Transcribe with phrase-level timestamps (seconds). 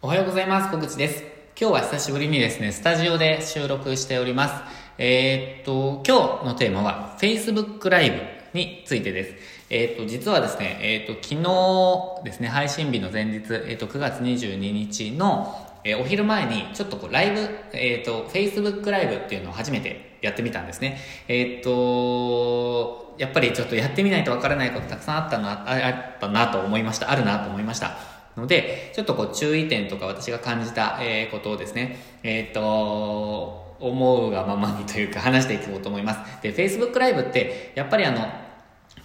[0.00, 0.70] おはようございます。
[0.70, 1.24] 小口です。
[1.60, 4.54] 今日は久しぶりにですね、スタジオで収録しております。
[4.96, 8.20] えーっと、今日のテーマは Facebook ライブ
[8.56, 9.34] についてです。
[9.70, 21.00] えーっと、実はですね、えーっと、昨日ですね、配信日の前日、えーっと、9月22日の、えお昼前にちょっとこうライブ、えっと、Facebook ライブっていうのを初めてやってみたんですね。
[21.26, 27.10] えっと、やっぱりちょっとやってみないとわからないことたくさんあったな、ああったなと思いました。
[27.10, 28.17] あるなと思いました。
[28.38, 36.42] ので、ちょっとこう注意点とか私が感じた、えことをですね、えっ、と、思うがままにというか話していこうと思います。
[36.42, 38.26] で、Facebook ライブって、やっぱりあの、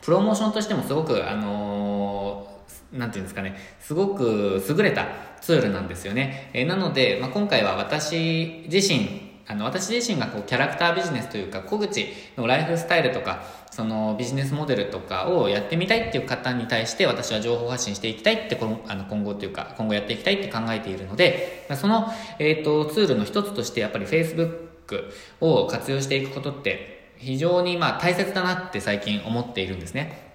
[0.02, 2.54] プロモーションとしてもすごく、あのー
[2.98, 5.08] なんていうんですかね、すごく優れた
[5.42, 6.52] ツールなんですよね。
[6.54, 12.08] えーなので、まあ、今回は私自身、あの、私自身がこうキャラクタービジネスというか、小口
[12.38, 13.44] のライフスタイルとか、
[13.74, 22.08] そのビジネスモデルとかをやってみたいっていう方に対して私は情報発信していきたいってこのあの今後というか今後やっていきたいって考えているのでその、
[22.38, 25.10] えー、とツールの一つとしてやっぱり Facebook
[25.42, 30.32] を活用していくことって非常にまあ大切だなって最近思っているんですね。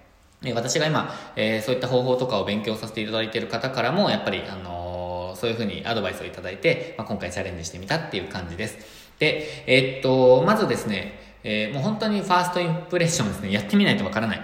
[0.55, 8.98] 私が今、えーそういった方法とかを勉強させていただいている方からもやっぱり、あのーそういうふうにアドバイスをいただいて、まあ、今回チャレンジしてみたっていう感じです。
[9.19, 14.41] で、えーっと、まずですね、えーもう本当にファーストインプレッションですね、やってみないとわからない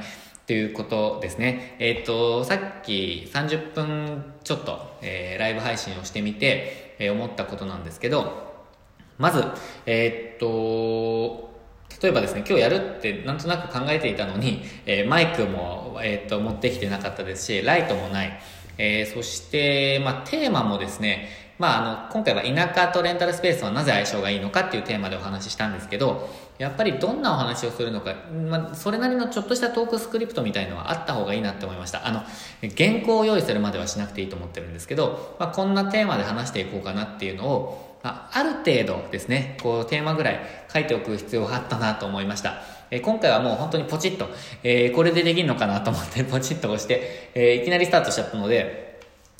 [0.46, 1.76] ということですね。
[1.78, 8.54] えーっと、さっき30分ちょっと、えーライブ配信をしてみて、えー思ったことなんですけど、
[9.18, 9.44] まず、
[9.86, 11.52] えっと、
[12.02, 18.40] 例えばですね、今日やるってなんとなく考えていたのに、えーマイクも、えっと持ってきてなかったですし、ライトもない。
[18.76, 28.14] えーそして、まあ、テーマもですね、まあ、あの、今回は田舎とレンタルスペースはなぜ相性がいいのかっていうテーマでお話ししたんですけど、やっぱりどんなお話をするのか、
[28.50, 32.06] まあ、それなりのちょっとしたトークスクリプトみたいのはあった方がいいなって思いました。
[32.06, 32.22] あの、
[32.76, 40.40] 原稿を用意するまではしなくていいと思ってるんですけど、まあ、こんなテーマで話していこうかなっていうのを、まあ、ある程度ですね、こうテーマぐらい
[40.72, 42.62] 書いておく必要があったなと思いました。
[42.90, 44.28] え今回はもう本当にポチッと、
[44.62, 48.83] えーこれでできるのかなと思ってポチッと押して、えーいきなりスタートしちゃったので、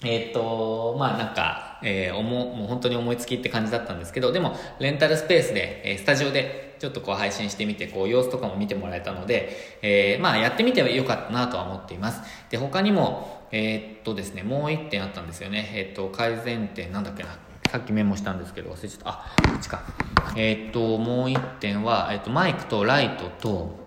[0.05, 12.21] えーっと、まあなんか、えー、思う、もう本当に思いつきって感じだったんですけど、でも、レンタルスペースで、えースタジオで、ちょっとこう配信してみて、こう様子とかも見てもらえたので、えーまあやってみてはよかったなとは思っています。
[12.51, 15.71] で、他にも、えーっとですね、もう一点あったんですよね。
[15.75, 17.31] えーっと、改善点、なんだっけな。
[17.71, 19.11] さっきメモしたんですけど、忘れちゃった。
[19.11, 19.83] あ、こっちか。
[20.37, 23.85] えっと、もう一点は、えっと、マイクとライトと、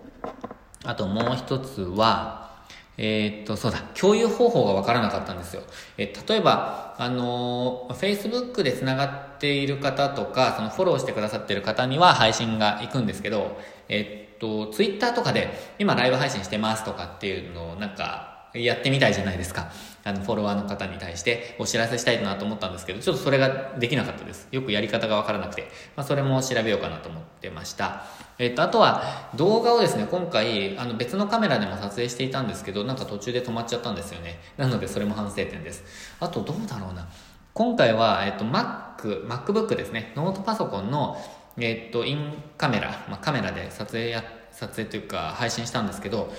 [0.84, 2.57] あともう一つは、
[2.98, 5.62] えーっと、そうだ、共有方法がわからなかったんですよ。
[5.98, 19.72] えー例えば、あのー、Facebook で繋がっている方とか、そのフォローしてくださっている方には配信が行くんですけど、えっと、Twitter とかで、今ライブ配信してますとかっていうのをなんか、やってみたいじゃないですか。
[20.04, 24.48] あの、フォロワーの方に対してお知らせしたいなと思ったんですけど、ちょっとそれができなかったです。
[24.52, 28.04] よくやり方がわからなくて、まあ、それも調べようかなと思ってました。
[28.40, 34.40] えっと、あとは、動画をですね、今回、あの、別のカメラでも撮影していたんですけど、なんか途中で止まっちゃったんですよね。
[34.58, 35.84] なので、それも反省点です。
[36.20, 37.08] あと、どうだろうな。
[37.54, 41.18] 今回は、えっと、Mac、MacBook ですね、ノートパソコンの、
[41.58, 44.24] えっと、インカメラ、まあ、カメラで撮影やっ、
[44.60, 46.34] 撮影というか、配信したんですけど、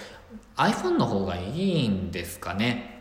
[0.56, 2.96] iPhone の方がいいんですかね？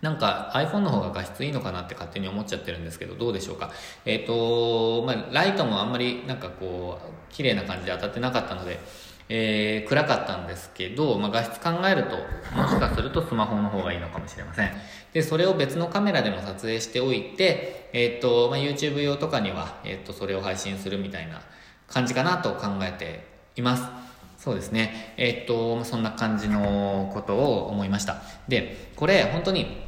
[0.00, 3.70] なんか iPhone の方が画質いいのかなって勝手に思っちゃってるんですけど、どうでしょうか？
[4.04, 8.80] えっ、と、まあ、ライトもあんまりなんかこう、綺麗な感じで当たってなかったので、
[9.28, 12.16] えー暗かったんですけど、まあ、画質考えると、
[12.56, 14.72] もしかするとスマホの方がいいのかもしれません。
[15.12, 21.42] で、それを別のカメラでも撮影しておいて、えっ、と、まあ、YouTube 用とかには、えっ、と、それを配信するみたいな
[21.86, 23.24] 感じかなと考えて
[23.56, 24.07] います。
[24.38, 25.14] そうですね。
[25.16, 28.22] えっと、そんな感じのことを思いました。
[28.46, 29.82] で、これ本当に、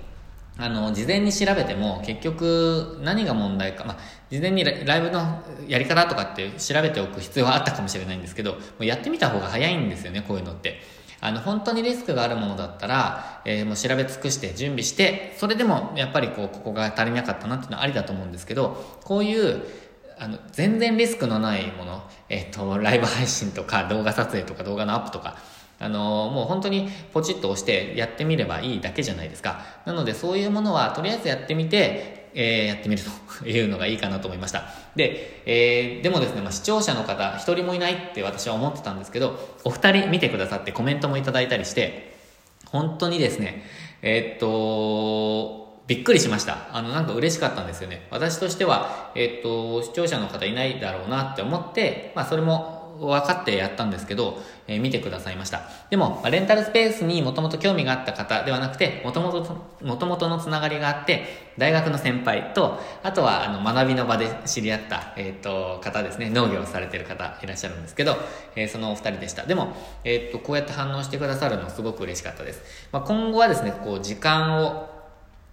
[0.59, 3.97] あの、事前に調べても結局何が問題か、まあ、
[4.29, 10.81] 事前にラライブのやり方とかって調べておく必要はあったかもしれないんですけど、もうやってみた方が早いんですよね、こういうのって。
[11.21, 19.63] あの、本当にリスクがあるものだったら、えーもう調べ尽くして準備して、それでもやっぱりこう、ここが足りなかったなっていうのはありだと思うんですけど、こういう、
[20.21, 25.39] あの、全然リスクのないもの、えっ、と、ライブ配信とか動画撮影とか動画のアップとか、
[25.79, 29.63] あのもう本当にポチッと押してやってみればいいだけじゃないですか。
[29.87, 33.03] なのでそういうものはとりあえずやってみて、えーやってみる
[33.41, 34.65] というのがいいかなと思いました。
[34.95, 42.15] で、えーでもですね、まあ、視聴者の方一人もいないって私は思ってたんですけど、お二人見てくださってコメントもいただいたりして、
[42.67, 43.65] 本当にですね、
[44.03, 45.60] えーっと、
[45.91, 46.69] びっくりしました。
[46.73, 48.07] あの、なんか嬉しかったんですよね。
[48.13, 54.39] 私としては、えっと、視聴者の方いないだろうなって思って、まあ、それも分かってやったんですけど、
[54.69, 55.63] えー、見てくださいました。
[55.91, 68.17] でもま、レンタルスペースにもともと興味があった方ではなくて、もともと、もともとのつながりがあって、大学の先輩と、あとは、あの、学びの場で知り合った、えっ、と、方ですね、農業をされてる方いらっしゃるんですけど、
[68.55, 69.45] えー、そのお二人でした。
[69.45, 72.63] でも、えっ、と、こうやって反応してくださるのすごく嬉しかったです。
[72.93, 74.90] まあ、今後はですね、こう、時間を、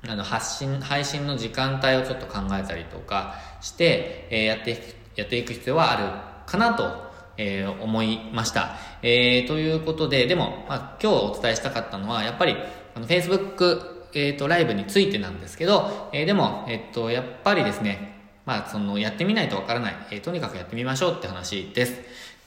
[0.07, 7.07] あの、発信、配信の時間帯をちょっと考えたりとかして、えー、やっていく、やっていく必要はあるかなと
[7.37, 8.77] えー、思いました。
[9.01, 12.55] えー、ということで、でも、まあ、今日お伝えしたかったのは、やっぱり、
[12.95, 18.15] あの、Facebook、えっ、ー、と、ライブについてなんですけど、えー、でも、えっ、と、やっぱりですね、
[18.45, 22.01] まあ、その、やってみないとわからない、えー、とにかくやってみましょうって話です。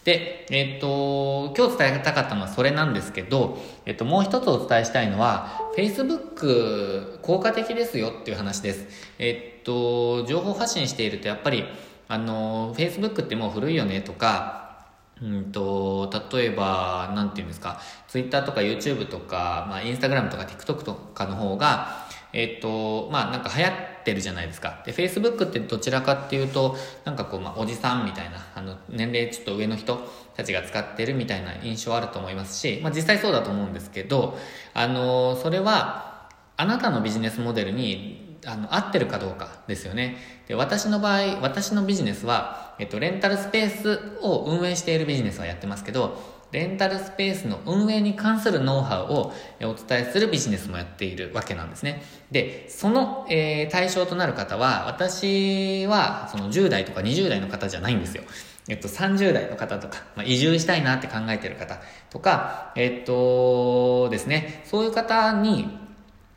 [0.04, 8.86] で、えっ、と、今日伝えたかったのはそれなんですけど、えっ、と、もう一つお伝えしたいのは、Facebook 効果的ですよっていう話です。
[9.18, 11.64] えっ、と、情報発信しているとやっぱり、
[12.06, 14.88] あの、Facebook ってもう古いよねとか、
[15.22, 24.82] うんと、例えば、なんていうんですか、Twitter とか YouTube とか、まあ、Instagram とか TikTok とかの方が、えっ、と、まあ、なんか流行ってるじゃないですか。
[24.84, 30.00] で、Facebook ってどちらかっていうと、なんかこう、まあ、おじさんみたいな、あの、年齢ちょっと上の人
[30.36, 34.36] たちが使ってるみたいな印象あると思いますし、まあ、実際そうだと思うんですけど、
[34.74, 49.32] あの、それは、あなたのビジネスモデルにあの合ってるかどうかですよねで私の場合私のビジネスは、えっと、レンタルスペースを運営しているビジネスはやってますけどレンタルスペースの運営に関するノウハウを
[49.62, 52.02] お伝えするビジネスもやっているわけなんですね。
[52.30, 58.24] で、その、えー、対象となる方は、私はその10代とか20代の方じゃないんですよ。
[58.68, 61.80] えっと、30代の方とか、まあ、移住したいなって考えてる方
[62.10, 65.80] とか、えっとですね、そういう方に、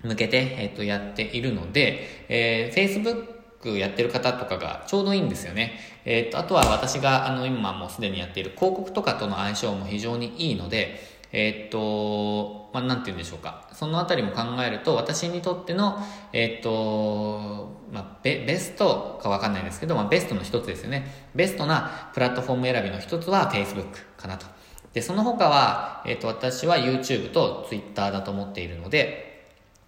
[0.03, 3.32] 向けて、えっ、と、やっているので、えー、Facebook
[3.69, 5.79] やってる方とかがちょうどいいんですよね。
[6.05, 10.99] えっ、と、あとは私が、あの、今もうすでにやっている広告とかとの相性も非常にいいので、
[11.31, 13.67] えっ、と、まあ、なんて言うんでしょうか。
[13.73, 15.97] そのあたりも考えると、私にとっての、
[16.31, 21.27] えっ、と、まあ、ベ、ベストかわかんないですけど、まあ、ベストの一つですよね。
[21.33, 23.87] ベストなプラットフォーム選びの一つは Facebook
[24.17, 24.45] かなと。
[24.93, 29.32] で、その他は、えっ、と、私は YouTube と Twitter だと思っているので、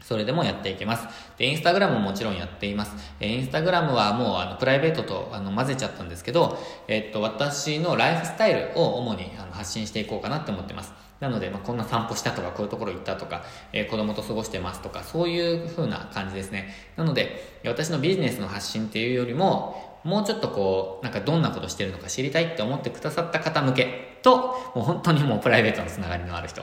[0.05, 1.07] それでもやっていけます。
[1.35, 2.95] で、インスタグラムももちろんやっています。
[3.19, 10.93] えインスタグラムはもうあのプライベートとあの混ぜちゃったんですけど、えっと、私のライフスタイルを主にあの発信していこうかなって思ってます。
[11.19, 13.43] なので、まあ、こんな散歩したとか、こういうところ行ったとか、
[13.73, 16.73] えー、子供と過ごしてますとか、そういう風な感じですね。
[16.97, 26.61] なので、私のビジネスの発信っていうよりも、もうちょっとこう、なんかどんなことしてるのか知りたいって思ってくださった方向けと、もう本当にもうプライベートのつながりのある人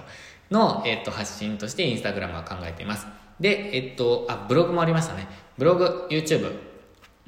[0.50, 3.06] の、えっと、発信としてインスタグラムは考えています。
[3.42, 5.26] で、えっと、あ、ブログもありましたね。
[5.58, 6.50] ブログ、YouTube、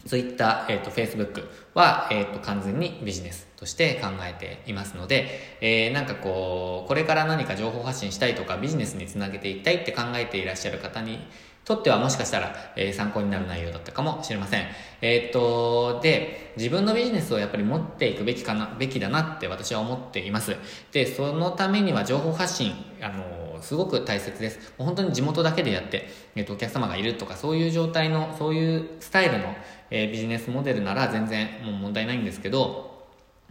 [0.07, 1.45] Twitter、えっと、Facebook
[1.75, 11.19] は、えっと、完全にビジネスとして考えていますので、えー、なんかこう、これから何か情報発信したいとか、ビジネスにつなげていきたいって考えていらっしゃる方に
[11.65, 14.67] とってはもしかしたら、えー、参考になる内容だったかもしれません。
[15.01, 20.57] えー、っと、で、自分のビジネスをやっぱり持っていくべきかな、べきだなって私は思っています。
[20.93, 24.75] で、そのためには情報発信、あのすごく大切です。
[24.79, 29.55] 本当に地元だけでやって、えっ、と、お客様がいるとか、そういう状態の、そういうスタイルの、
[29.91, 32.95] えー、ビジネスモデルなら全然もう問題ないんですけど、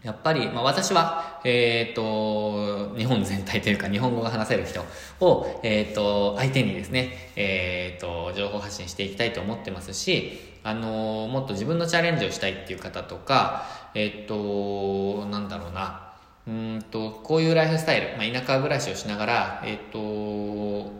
[0.03, 4.83] やっぱり、まあ、私は、えっ、ー、と、日本全体というか日本語が話せる人
[5.21, 13.65] を、えっ、ー、と、相手にですね、えっ、ー、と、情報発信していきたいと思ってますし、あのもっと自分のチャレンジをしたいっていう方とか、
[13.95, 16.02] えっ、と、なんだろうな、
[16.47, 20.91] うんと、こういうライフスタイル、まあ、田舎暮らしをしながら、えっ、と、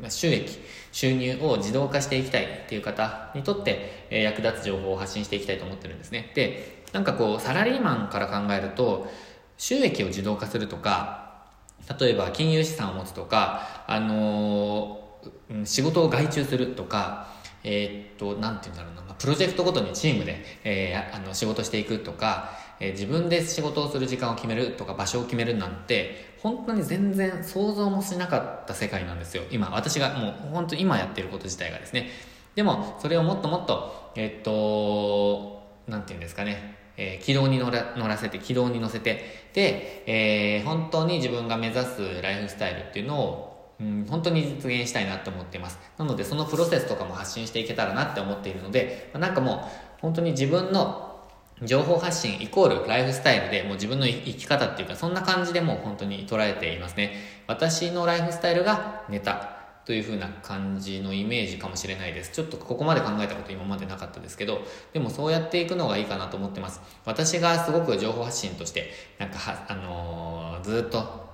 [0.00, 0.58] まあ、収益、
[0.92, 6.32] 収入を自動化していきたいっていう方にとって、えー、役立つ情報を発信していきたいと思ってるんですね。
[6.34, 9.10] で、なんかこう、サラリーマンから考えると、
[9.56, 11.46] 収益を自動化するとか、
[12.00, 17.28] 例えば金融資産を持つとか、あのー、仕事を外注するとか、
[17.64, 29.42] えー、っと、なんて言うんだろうな、プロジェクトごとにチームで、えー、あの仕事していくとか、えー、自分で仕事をする時間を決めるとか場所を決めるなんて本当に全然想像もしなかった世界なんですよ。
[29.50, 32.10] 今私がもう本当今やってること自体がですね。
[32.54, 36.76] でもそれをもっともっとえー、っとなんて言うんですかね。
[36.98, 45.78] えー、軌道に乗ら乗らせて軌道に乗せてで、えー、本当に自分が目指すライフスタイルっていうのをうん、本当に実現したいなって思っています。
[45.98, 49.58] なので、そのプロセスとかも発信していけたらなって思っているので、なんかもう、
[50.00, 51.05] 本当に自分の
[51.62, 57.14] 情報発信イコールライフスタイルでもう自分の生き方っていうかそんな感じでもう本当に捉えていますね。
[57.46, 62.32] 私のライフスタイルがネタという風な感じのイメージかもしれないです。
[62.32, 66.80] ちょっとここまで考えたこと今までなかったですけど、でもそうやっていくのがいいかなと思ってます。
[67.04, 71.26] 私がすごく情報発信として、なんか、あのー、ずっと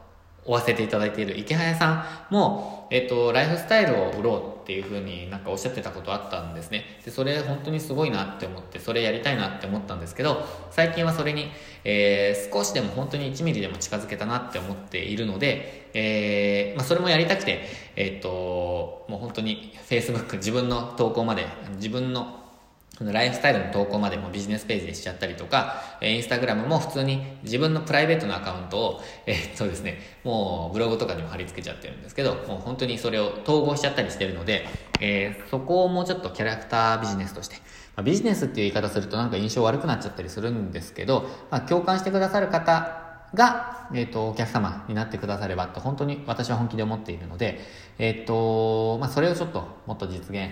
[0.44, 6.84] 追わせていただいている池早さんも、えっ、と、ライフスタイルを売ろうっていうふうになんかおっしゃってたことあったんですね。
[7.04, 11.50] で、それ本当にすごいなって思って、それやりたいなって思ったんですけど、最近はそれに、
[11.84, 17.64] えー、少しでも本当に1ミリでも近づけたなって思っているので、えー、まあ、それもやりたくて、
[17.96, 21.46] えっ、と、もう本当に Facebook 自分の投稿まで、
[21.76, 22.41] 自分の
[23.00, 34.66] ライフスタイルの投稿までもビジネスページでしちゃったりとか、え、インスタグラムも普通に自分のプライベートのアカウントを、 え、っとですね、もうブログとかにも貼り付けちゃってるんですけど、もう本当にそれを統合しちゃったりしてるので、
[35.00, 37.56] えー、そこをもうちょっとキャラクタービジネスとして、
[37.96, 43.02] まあ、ビジネスっていう言い方するとなんか印象悪くなっちゃったりするんですけど、まあ、共感してくださる方
[43.34, 47.61] が、えっ、ー、と、お客様になってくださればと、本当に私は本気で思っているので、
[47.99, 50.50] えっ、ー、と、まあ、それをちょっともっと実現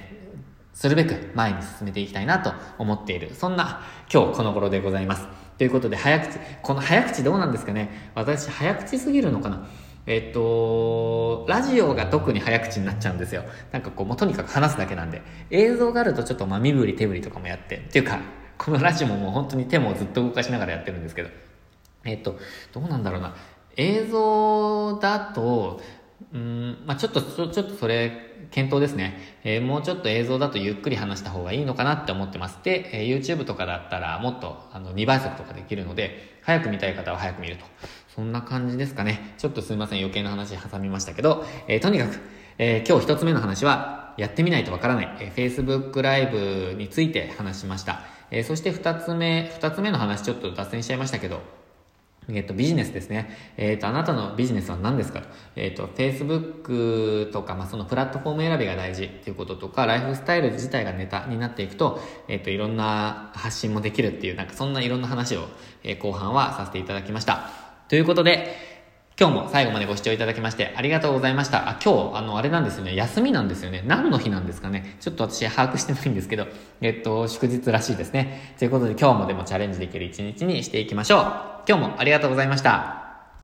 [0.73, 3.35] するべく前に進めていきたいなと思っている。
[3.35, 5.27] そんな今日この頃でございます。
[5.59, 8.11] ということで、早口、この早口どうなんですかね？
[8.15, 9.67] 私、早口すぎるのかな？
[10.07, 13.45] えっと、ラジオが特に早口になっちゃうんですよ。
[13.71, 15.21] なんかこう、もうとにかく話すだけなんで。
[15.50, 17.77] 映像があるとちょっとまあ身振り手振りとかもやって。
[17.77, 18.19] っていうか、
[18.57, 21.29] このラジオももう本当に手もずっと動かしながらやってるんですけど。
[22.05, 22.39] えっと、
[22.73, 23.35] どうなんだろうな。
[23.77, 25.81] 映像だと、
[26.33, 29.19] うん、まあちょっと、ちょっとそれ、検討ですね。
[29.45, 32.59] えー、もうちょっと映像だとゆっくり話した方がいいのかなって思ってます。
[32.62, 37.65] で、えー、YouTube とかだったらもっとあの2倍速とかできるので、早く見たい方は早く見ると。
[38.15, 39.35] そんな感じですかね。
[39.39, 42.19] ちょっとすいません、余計な話挟みましたけど、えー、とにかく、
[42.59, 48.03] え今日一つ目の話は、やってみないとわからない、え Facebook ライブについて話しました。
[48.31, 51.41] えそして二つ目、二つ目の話ちょっと脱線しちゃいましたけど、
[52.29, 53.31] えっと、ビジネスですね。
[53.57, 55.23] えっと、あなたのビジネスは何ですか。
[55.57, 65.47] えっと、Facebook とか、まあ、そのプラットフォーム選びが大事っていうこととか、ライフスタイル自体がネタになっていくと、えっと、いろんな発信もできるっていう、なんかそんないろんな話を、
[65.83, 67.50] え、後半はさせていただきました。
[67.89, 68.70] ということで、
[69.21, 71.69] 今日も最後までご視聴いただきましてありがとうございました。
[71.69, 72.97] あ、今日、あの、あれなんですよね。
[72.97, 73.85] 休みなんですよね。
[73.87, 74.97] 何の日なんですかね。
[74.99, 76.47] ちょっと私把握してないんですけど、
[76.81, 78.55] えっと、祝日らしいですね。
[78.59, 81.21] ということで今日もでもチャレンジできる一日にしていきましょう。
[81.69, 83.00] 今日もありがとうございました。